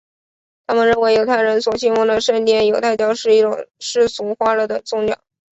[0.65, 5.13] 他们认为犹太人所信奉的圣殿犹太教是一种世俗化了的宗教。